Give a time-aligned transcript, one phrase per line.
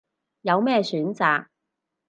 [0.41, 1.45] 有咩選擇